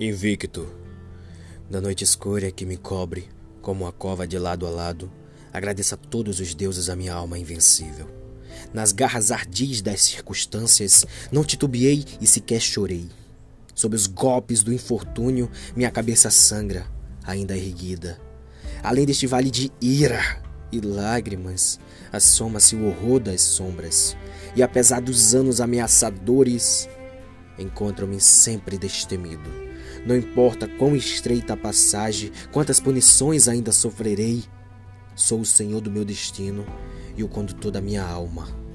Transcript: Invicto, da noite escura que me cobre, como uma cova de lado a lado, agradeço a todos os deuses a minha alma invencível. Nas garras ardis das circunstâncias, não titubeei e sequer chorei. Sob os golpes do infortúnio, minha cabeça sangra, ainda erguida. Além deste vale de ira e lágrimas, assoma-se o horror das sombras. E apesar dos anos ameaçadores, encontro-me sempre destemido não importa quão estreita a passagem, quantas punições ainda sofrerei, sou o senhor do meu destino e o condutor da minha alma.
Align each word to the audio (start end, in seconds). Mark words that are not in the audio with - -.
Invicto, 0.00 0.72
da 1.68 1.80
noite 1.80 2.04
escura 2.04 2.52
que 2.52 2.64
me 2.64 2.76
cobre, 2.76 3.28
como 3.60 3.84
uma 3.84 3.90
cova 3.90 4.28
de 4.28 4.38
lado 4.38 4.64
a 4.64 4.70
lado, 4.70 5.10
agradeço 5.52 5.92
a 5.92 5.98
todos 5.98 6.38
os 6.38 6.54
deuses 6.54 6.88
a 6.88 6.94
minha 6.94 7.12
alma 7.12 7.36
invencível. 7.36 8.08
Nas 8.72 8.92
garras 8.92 9.32
ardis 9.32 9.82
das 9.82 10.00
circunstâncias, 10.02 11.04
não 11.32 11.42
titubeei 11.42 12.04
e 12.20 12.28
sequer 12.28 12.60
chorei. 12.60 13.08
Sob 13.74 13.96
os 13.96 14.06
golpes 14.06 14.62
do 14.62 14.72
infortúnio, 14.72 15.50
minha 15.74 15.90
cabeça 15.90 16.30
sangra, 16.30 16.86
ainda 17.24 17.56
erguida. 17.56 18.20
Além 18.84 19.04
deste 19.04 19.26
vale 19.26 19.50
de 19.50 19.72
ira 19.80 20.40
e 20.70 20.80
lágrimas, 20.80 21.80
assoma-se 22.12 22.76
o 22.76 22.86
horror 22.86 23.18
das 23.18 23.40
sombras. 23.40 24.16
E 24.54 24.62
apesar 24.62 25.00
dos 25.00 25.34
anos 25.34 25.60
ameaçadores, 25.60 26.88
encontro-me 27.58 28.20
sempre 28.20 28.78
destemido 28.78 29.67
não 30.06 30.16
importa 30.16 30.68
quão 30.68 30.94
estreita 30.96 31.54
a 31.54 31.56
passagem, 31.56 32.32
quantas 32.52 32.80
punições 32.80 33.48
ainda 33.48 33.72
sofrerei, 33.72 34.44
sou 35.14 35.40
o 35.40 35.46
senhor 35.46 35.80
do 35.80 35.90
meu 35.90 36.04
destino 36.04 36.64
e 37.16 37.24
o 37.24 37.28
condutor 37.28 37.72
da 37.72 37.80
minha 37.80 38.04
alma. 38.04 38.67